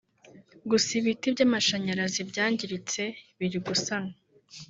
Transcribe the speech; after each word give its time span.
gusa 0.69 0.89
ibiti 0.99 1.27
by’amashanyarazi 1.33 2.19
byangiritse 2.29 3.01
birigusanwa 3.37 4.13